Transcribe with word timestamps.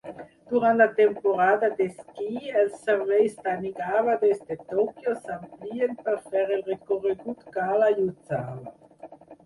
Durant 0.51 0.77
la 0.77 0.85
temporada 0.99 1.69
d'esquí, 1.81 2.31
els 2.63 2.79
serveis 2.87 3.37
"Tanigawa" 3.49 4.17
des 4.25 4.43
de 4.49 4.59
Tòquio 4.73 5.15
s'amplien 5.29 5.97
per 6.09 6.19
fer 6.33 6.45
el 6.61 6.69
recorregut 6.75 7.49
Gala-Yuzawa. 7.61 8.79